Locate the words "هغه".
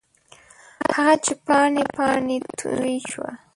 0.95-1.15